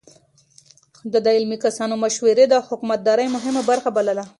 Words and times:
ده 1.11 1.19
د 1.25 1.27
علمي 1.35 1.57
کسانو 1.65 1.93
مشورې 2.03 2.45
د 2.49 2.55
حکومتدارۍ 2.67 3.27
مهمه 3.35 3.61
برخه 3.69 3.89
بلله. 3.97 4.23